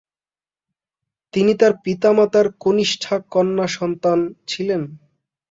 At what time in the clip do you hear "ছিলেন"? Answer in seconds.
4.47-4.81